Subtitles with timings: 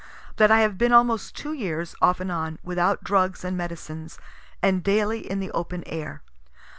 [0.37, 4.17] That I have been almost two years, off and on, without drugs and medicines,
[4.59, 6.23] and daily in the open air.